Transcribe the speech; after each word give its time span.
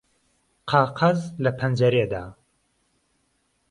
قاقەز 0.71 1.19
له 1.43 1.51
پهنجهرێدا 1.59 2.23